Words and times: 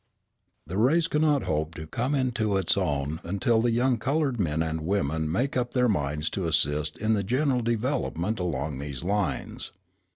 The 0.65 0.79
race 0.79 1.07
cannot 1.07 1.43
hope 1.43 1.75
to 1.75 1.85
come 1.85 2.15
into 2.15 2.57
its 2.57 2.75
own 2.75 3.19
until 3.23 3.61
the 3.61 3.69
young 3.69 3.99
coloured 3.99 4.39
men 4.39 4.63
and 4.63 4.81
women 4.81 5.31
make 5.31 5.55
up 5.55 5.75
their 5.75 5.87
minds 5.87 6.27
to 6.31 6.47
assist 6.47 6.97
in 6.97 7.13
the 7.13 7.23
general 7.23 7.61
development 7.61 8.39
along 8.39 8.79
these 8.79 9.03
lines. 9.03 9.73